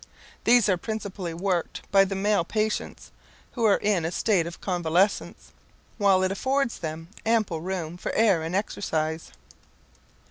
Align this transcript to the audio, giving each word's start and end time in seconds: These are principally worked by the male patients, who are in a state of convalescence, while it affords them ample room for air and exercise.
These 0.45 0.67
are 0.67 0.77
principally 0.77 1.31
worked 1.35 1.81
by 1.91 2.05
the 2.05 2.15
male 2.15 2.43
patients, 2.43 3.11
who 3.51 3.65
are 3.65 3.77
in 3.77 4.03
a 4.03 4.11
state 4.11 4.47
of 4.47 4.59
convalescence, 4.59 5.51
while 5.99 6.23
it 6.23 6.31
affords 6.31 6.79
them 6.79 7.09
ample 7.23 7.61
room 7.61 7.97
for 7.97 8.11
air 8.13 8.41
and 8.41 8.55
exercise. 8.55 9.29